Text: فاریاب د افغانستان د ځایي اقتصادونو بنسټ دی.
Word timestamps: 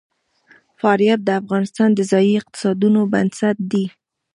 فاریاب 0.79 1.19
د 1.25 1.29
افغانستان 1.41 1.89
د 1.93 1.99
ځایي 2.11 2.31
اقتصادونو 2.41 3.01
بنسټ 3.13 3.57
دی. 3.71 3.85